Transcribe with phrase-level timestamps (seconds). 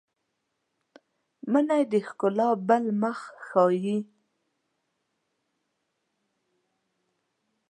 [1.51, 3.97] منی د ښکلا بل مخ ښيي